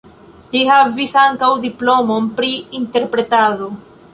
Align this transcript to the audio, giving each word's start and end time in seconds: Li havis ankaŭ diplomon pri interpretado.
Li 0.55 0.61
havis 0.69 1.13
ankaŭ 1.25 1.49
diplomon 1.65 2.31
pri 2.41 2.51
interpretado. 2.81 3.69